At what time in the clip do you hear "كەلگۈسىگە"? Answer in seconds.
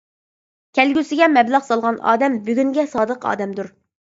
0.79-1.27